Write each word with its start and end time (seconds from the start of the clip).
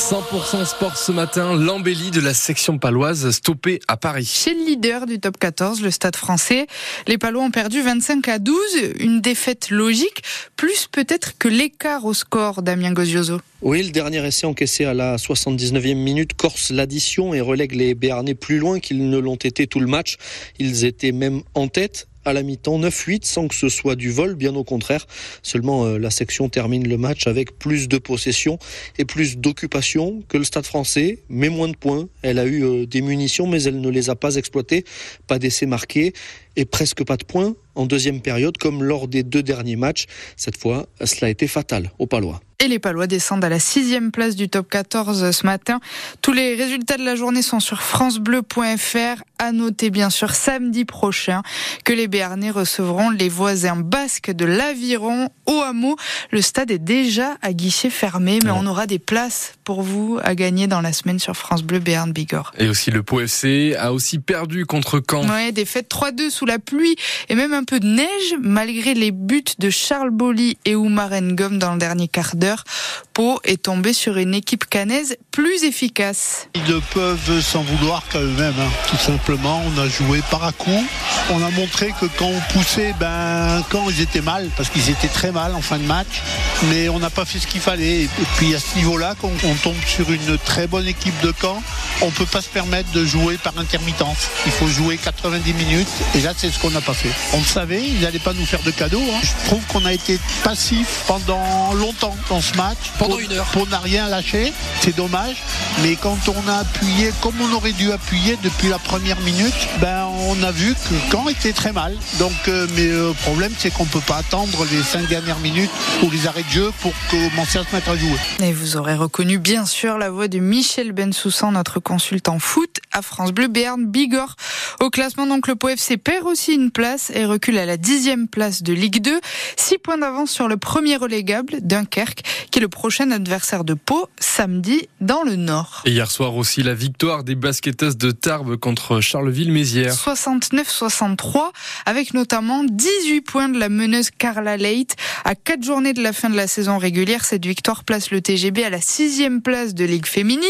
100% 0.00 0.64
sport 0.64 0.96
ce 0.96 1.12
matin, 1.12 1.54
l'embellie 1.54 2.10
de 2.10 2.22
la 2.22 2.32
section 2.32 2.78
paloise 2.78 3.30
stoppée 3.32 3.80
à 3.86 3.98
Paris. 3.98 4.24
Chez 4.24 4.54
le 4.54 4.64
leader 4.64 5.04
du 5.04 5.20
top 5.20 5.36
14, 5.38 5.82
le 5.82 5.90
stade 5.90 6.16
français, 6.16 6.66
les 7.06 7.18
Palois 7.18 7.42
ont 7.42 7.50
perdu 7.50 7.82
25 7.82 8.26
à 8.28 8.38
12, 8.38 8.56
une 8.98 9.20
défaite 9.20 9.68
logique, 9.68 10.22
plus 10.56 10.88
peut-être 10.90 11.36
que 11.38 11.48
l'écart 11.48 12.06
au 12.06 12.14
score 12.14 12.62
Damien 12.62 12.92
Gozioso. 12.92 13.40
Oui, 13.60 13.82
le 13.82 13.90
dernier 13.90 14.26
essai 14.26 14.46
encaissé 14.46 14.86
à 14.86 14.94
la 14.94 15.16
79e 15.16 15.94
minute 15.94 16.32
corse 16.32 16.70
l'addition 16.70 17.34
et 17.34 17.42
relègue 17.42 17.74
les 17.74 17.94
Béarnais 17.94 18.34
plus 18.34 18.58
loin 18.58 18.80
qu'ils 18.80 19.10
ne 19.10 19.18
l'ont 19.18 19.36
été 19.36 19.66
tout 19.66 19.80
le 19.80 19.86
match. 19.86 20.16
Ils 20.58 20.86
étaient 20.86 21.12
même 21.12 21.42
en 21.52 21.68
tête 21.68 22.08
à 22.24 22.32
la 22.32 22.42
mi-temps 22.42 22.78
9-8 22.78 23.24
sans 23.24 23.48
que 23.48 23.54
ce 23.54 23.68
soit 23.68 23.96
du 23.96 24.10
vol, 24.10 24.34
bien 24.34 24.54
au 24.54 24.64
contraire. 24.64 25.06
Seulement 25.42 25.84
euh, 25.84 25.98
la 25.98 26.10
section 26.10 26.48
termine 26.48 26.86
le 26.88 26.96
match 26.96 27.26
avec 27.26 27.58
plus 27.58 27.88
de 27.88 27.98
possession 27.98 28.58
et 28.98 29.04
plus 29.04 29.38
d'occupation 29.38 30.22
que 30.28 30.36
le 30.36 30.44
Stade 30.44 30.66
français, 30.66 31.20
mais 31.28 31.48
moins 31.48 31.68
de 31.68 31.76
points. 31.76 32.08
Elle 32.22 32.38
a 32.38 32.44
eu 32.44 32.64
euh, 32.64 32.86
des 32.86 33.02
munitions 33.02 33.46
mais 33.46 33.62
elle 33.62 33.80
ne 33.80 33.88
les 33.88 34.10
a 34.10 34.16
pas 34.16 34.36
exploitées, 34.36 34.84
pas 35.26 35.38
d'essais 35.38 35.66
marqués 35.66 36.12
et 36.56 36.64
presque 36.64 37.04
pas 37.04 37.16
de 37.16 37.24
points 37.24 37.54
en 37.74 37.86
deuxième 37.86 38.20
période 38.20 38.58
comme 38.58 38.82
lors 38.82 39.08
des 39.08 39.22
deux 39.22 39.42
derniers 39.42 39.76
matchs. 39.76 40.06
Cette 40.36 40.56
fois, 40.56 40.86
cela 41.04 41.28
a 41.28 41.30
été 41.30 41.46
fatal 41.46 41.90
aux 41.98 42.06
Palois. 42.06 42.40
Et 42.62 42.68
les 42.68 42.78
Palois 42.78 43.06
descendent 43.06 43.44
à 43.44 43.48
la 43.48 43.58
sixième 43.58 44.10
place 44.10 44.36
du 44.36 44.50
top 44.50 44.68
14 44.68 45.30
ce 45.30 45.46
matin. 45.46 45.80
Tous 46.20 46.34
les 46.34 46.54
résultats 46.54 46.98
de 46.98 47.04
la 47.04 47.16
journée 47.16 47.40
sont 47.40 47.58
sur 47.58 47.80
francebleu.fr. 47.80 49.22
À 49.38 49.52
noter 49.52 49.88
bien 49.88 50.10
sûr 50.10 50.34
samedi 50.34 50.84
prochain 50.84 51.40
que 51.86 51.94
les 51.94 52.06
Béarnais 52.06 52.50
recevront 52.50 53.08
les 53.08 53.30
voisins 53.30 53.76
basques 53.76 54.30
de 54.30 54.44
l'Aviron 54.44 55.30
au 55.46 55.62
hameau. 55.62 55.96
Le 56.30 56.42
stade 56.42 56.70
est 56.70 56.78
déjà 56.78 57.38
à 57.40 57.54
guichet 57.54 57.88
fermé, 57.88 58.40
mais 58.44 58.50
on 58.50 58.66
aura 58.66 58.86
des 58.86 58.98
places 58.98 59.54
pour 59.64 59.80
vous 59.80 60.18
à 60.22 60.34
gagner 60.34 60.66
dans 60.66 60.82
la 60.82 60.92
semaine 60.92 61.18
sur 61.18 61.34
France 61.38 61.62
Bleu 61.62 61.78
Béarn 61.78 62.12
Bigorre. 62.12 62.52
Et 62.58 62.68
aussi 62.68 62.90
le 62.90 63.02
Pau 63.02 63.20
FC 63.20 63.74
a 63.78 63.94
aussi 63.94 64.18
perdu 64.18 64.66
contre 64.66 65.00
Caen. 65.10 65.26
Ouais, 65.26 65.52
défaite 65.52 65.90
3-2 65.90 66.28
sous 66.40 66.46
la 66.46 66.58
pluie 66.58 66.96
et 67.28 67.34
même 67.34 67.52
un 67.52 67.64
peu 67.64 67.80
de 67.80 67.86
neige 67.86 68.34
malgré 68.40 68.94
les 68.94 69.10
buts 69.10 69.44
de 69.58 69.68
Charles 69.68 70.08
Bolly 70.08 70.56
et 70.64 70.74
Oumar 70.74 71.10
Ngom 71.10 71.58
dans 71.58 71.74
le 71.74 71.78
dernier 71.78 72.08
quart 72.08 72.34
d'heure. 72.34 72.64
Pau 73.12 73.38
est 73.44 73.64
tombé 73.64 73.92
sur 73.92 74.16
une 74.16 74.32
équipe 74.32 74.64
canaise 74.64 75.18
plus 75.32 75.64
efficace. 75.64 76.48
Ils 76.54 76.64
ne 76.64 76.80
peuvent 76.94 77.42
s'en 77.42 77.60
vouloir 77.60 78.02
qu'à 78.08 78.20
eux-mêmes, 78.20 78.54
hein. 78.58 78.70
tout 78.88 78.96
simplement. 78.96 79.60
On 79.66 79.78
a 79.78 79.86
joué 79.86 80.22
par 80.30 80.44
à 80.44 80.52
coup. 80.52 80.82
On 81.28 81.44
a 81.44 81.50
montré 81.50 81.92
que 82.00 82.06
quand 82.18 82.28
on 82.28 82.40
poussait, 82.54 82.94
ben, 82.98 83.62
quand 83.68 83.90
ils 83.90 84.00
étaient 84.00 84.22
mal, 84.22 84.48
parce 84.56 84.70
qu'ils 84.70 84.88
étaient 84.88 85.08
très 85.08 85.32
mal 85.32 85.54
en 85.54 85.60
fin 85.60 85.76
de 85.76 85.84
match, 85.84 86.22
mais 86.70 86.88
on 86.88 86.98
n'a 86.98 87.10
pas 87.10 87.26
fait 87.26 87.38
ce 87.38 87.46
qu'il 87.46 87.60
fallait. 87.60 88.04
Et 88.04 88.08
puis 88.38 88.54
à 88.54 88.60
ce 88.60 88.76
niveau-là, 88.76 89.14
quand 89.20 89.30
on 89.44 89.54
tombe 89.56 89.76
sur 89.86 90.10
une 90.10 90.38
très 90.38 90.66
bonne 90.66 90.86
équipe 90.86 91.20
de 91.20 91.32
camp, 91.32 91.62
on 92.02 92.06
ne 92.06 92.10
peut 92.10 92.26
pas 92.26 92.40
se 92.40 92.48
permettre 92.48 92.90
de 92.92 93.04
jouer 93.04 93.38
par 93.38 93.56
intermittence. 93.58 94.28
Il 94.46 94.52
faut 94.52 94.68
jouer 94.68 94.96
90 94.96 95.52
minutes, 95.54 95.88
et 96.14 96.20
là, 96.20 96.32
c'est 96.36 96.50
ce 96.50 96.58
qu'on 96.58 96.70
n'a 96.70 96.80
pas 96.80 96.94
fait. 96.94 97.10
On 97.32 97.38
le 97.38 97.44
savait, 97.44 97.82
ils 97.82 98.00
n'allaient 98.00 98.18
pas 98.18 98.32
nous 98.32 98.46
faire 98.46 98.62
de 98.62 98.70
cadeaux. 98.70 99.00
Hein. 99.00 99.20
Je 99.22 99.46
trouve 99.46 99.64
qu'on 99.66 99.84
a 99.84 99.92
été 99.92 100.18
passif 100.42 101.04
pendant 101.06 101.72
longtemps 101.74 102.16
ce 102.40 102.56
match. 102.56 102.78
Pendant 102.98 103.18
une 103.18 103.32
heure. 103.32 103.46
Pour 103.46 103.66
n'a 103.66 103.78
rien 103.78 104.08
lâcher. 104.08 104.52
C'est 104.80 104.94
dommage. 104.94 105.36
Mais 105.82 105.96
quand 105.96 106.18
on 106.28 106.48
a 106.48 106.58
appuyé 106.58 107.12
comme 107.20 107.34
on 107.40 107.52
aurait 107.54 107.72
dû 107.72 107.90
appuyer 107.92 108.38
depuis 108.42 108.68
la 108.68 108.78
première 108.78 109.18
minute, 109.20 109.54
ben 109.80 110.06
on 110.28 110.42
a 110.42 110.52
vu 110.52 110.74
que 110.74 110.94
quand 111.10 111.28
était 111.28 111.52
très 111.52 111.72
mal. 111.72 111.96
Donc, 112.18 112.32
euh, 112.48 112.66
mais 112.76 112.86
euh, 112.86 113.08
le 113.08 113.14
problème, 113.14 113.52
c'est 113.58 113.70
qu'on 113.70 113.84
peut 113.84 114.00
pas 114.00 114.18
attendre 114.18 114.64
les 114.70 114.82
cinq 114.82 115.08
dernières 115.08 115.38
minutes 115.40 115.70
ou 116.02 116.10
les 116.10 116.26
arrêts 116.26 116.42
de 116.42 116.50
jeu 116.50 116.72
pour 116.80 116.92
commencer 117.10 117.58
à 117.58 117.64
se 117.64 117.74
mettre 117.74 117.90
à 117.90 117.96
jouer. 117.96 118.18
Et 118.40 118.52
vous 118.52 118.76
aurez 118.76 118.94
reconnu 118.94 119.38
bien 119.38 119.66
sûr 119.66 119.98
la 119.98 120.10
voix 120.10 120.28
de 120.28 120.38
Michel 120.38 120.92
Bensoussan, 120.92 121.52
notre 121.52 121.80
consultant 121.90 122.38
foot 122.38 122.78
à 122.92 123.02
France 123.02 123.32
Bleu 123.32 123.48
Béarn 123.48 123.84
Bigorre. 123.84 124.36
Au 124.78 124.90
classement, 124.90 125.26
donc, 125.26 125.48
le 125.48 125.56
Pau 125.56 125.70
FC 125.70 125.96
perd 125.96 126.24
aussi 126.24 126.54
une 126.54 126.70
place 126.70 127.10
et 127.12 127.24
recule 127.24 127.58
à 127.58 127.66
la 127.66 127.76
dixième 127.76 128.28
place 128.28 128.62
de 128.62 128.72
Ligue 128.72 129.02
2. 129.02 129.20
Six 129.56 129.78
points 129.78 129.98
d'avance 129.98 130.30
sur 130.30 130.46
le 130.46 130.56
premier 130.56 130.96
relégable, 130.96 131.56
Dunkerque, 131.62 132.22
qui 132.52 132.60
est 132.60 132.62
le 132.62 132.68
prochain 132.68 133.10
adversaire 133.10 133.64
de 133.64 133.74
Pau, 133.74 134.06
samedi, 134.20 134.88
dans 135.00 135.24
le 135.24 135.34
Nord. 135.34 135.82
Et 135.84 135.90
hier 135.90 136.08
soir 136.12 136.36
aussi, 136.36 136.62
la 136.62 136.74
victoire 136.74 137.24
des 137.24 137.34
basketteuses 137.34 137.96
de 137.96 138.12
Tarbes 138.12 138.56
contre 138.56 139.00
Charleville-Mézières. 139.00 139.92
69-63, 139.92 141.50
avec 141.86 142.14
notamment 142.14 142.62
18 142.62 143.20
points 143.22 143.48
de 143.48 143.58
la 143.58 143.68
meneuse 143.68 144.10
Carla 144.16 144.56
Leight. 144.56 144.94
À 145.24 145.34
quatre 145.34 145.64
journées 145.64 145.92
de 145.92 146.04
la 146.04 146.12
fin 146.12 146.30
de 146.30 146.36
la 146.36 146.46
saison 146.46 146.78
régulière, 146.78 147.24
cette 147.24 147.44
victoire 147.44 147.82
place 147.82 148.12
le 148.12 148.20
TGB 148.20 148.62
à 148.62 148.70
la 148.70 148.80
sixième 148.80 149.42
place 149.42 149.74
de 149.74 149.84
Ligue 149.84 150.06
féminine. 150.06 150.46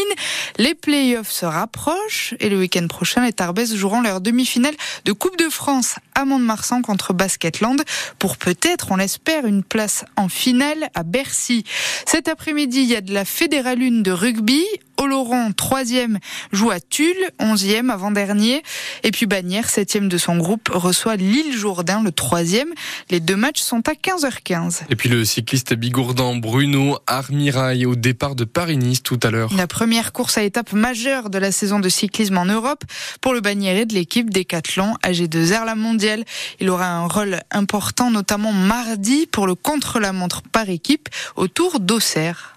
Les 0.59 0.75
playoffs 0.75 1.30
se 1.31 1.45
rapprochent 1.45 2.35
et 2.39 2.49
le 2.49 2.57
week-end 2.57 2.87
prochain, 2.87 3.25
les 3.25 3.33
Tarbaises 3.33 3.75
joueront 3.75 4.01
leur 4.01 4.21
demi-finale 4.21 4.75
de 5.05 5.11
Coupe 5.11 5.37
de 5.37 5.49
France 5.49 5.95
à 6.15 6.25
Mont-de-Marsan 6.25 6.81
contre 6.81 7.13
Basketland 7.13 7.81
pour 8.19 8.37
peut-être, 8.37 8.91
on 8.91 8.97
l'espère, 8.97 9.45
une 9.45 9.63
place 9.63 10.05
en 10.17 10.29
finale 10.29 10.89
à 10.93 11.03
Bercy. 11.03 11.63
Cet 12.05 12.27
après-midi, 12.27 12.81
il 12.81 12.89
y 12.89 12.95
a 12.95 13.01
de 13.01 13.13
la 13.13 13.25
Fédérale 13.25 13.81
1 13.81 14.01
de 14.01 14.11
rugby. 14.11 14.63
Oloron, 15.01 15.51
troisième, 15.51 16.19
joue 16.51 16.69
à 16.69 16.79
Tulle, 16.79 17.31
onzième 17.39 17.89
avant-dernier. 17.89 18.61
Et 19.03 19.09
puis 19.09 19.25
Bagnères, 19.25 19.67
septième 19.67 20.09
de 20.09 20.17
son 20.19 20.37
groupe, 20.37 20.69
reçoit 20.71 21.15
l'île 21.15 21.57
Jourdain, 21.57 22.03
le 22.03 22.11
troisième. 22.11 22.69
Les 23.09 23.19
deux 23.19 23.35
matchs 23.35 23.61
sont 23.61 23.81
à 23.89 23.93
15h15. 23.93 24.81
Et 24.91 24.95
puis 24.95 25.09
le 25.09 25.25
cycliste 25.25 25.73
bigourdan 25.73 26.35
Bruno 26.35 26.99
Armirail 27.07 27.87
au 27.87 27.95
départ 27.95 28.35
de 28.35 28.43
Paris-Nice 28.43 29.01
tout 29.01 29.19
à 29.23 29.31
l'heure. 29.31 29.51
La 29.57 29.65
première 29.65 30.13
course 30.13 30.37
à 30.37 30.43
étape 30.43 30.71
majeure 30.73 31.31
de 31.31 31.39
la 31.39 31.51
saison 31.51 31.79
de 31.79 31.89
cyclisme 31.89 32.37
en 32.37 32.45
Europe 32.45 32.83
pour 33.21 33.33
le 33.33 33.41
bagnéret 33.41 33.87
de 33.87 33.95
l'équipe 33.95 34.29
Décathlon 34.29 34.93
AG2R 35.03 35.65
La 35.65 35.73
Mondiale. 35.73 36.25
Il 36.59 36.69
aura 36.69 36.87
un 36.87 37.07
rôle 37.07 37.39
important, 37.49 38.11
notamment 38.11 38.53
mardi 38.53 39.25
pour 39.25 39.47
le 39.47 39.55
contre-la-montre 39.55 40.43
par 40.43 40.69
équipe 40.69 41.09
autour 41.35 41.79
d'Auxerre. 41.79 42.55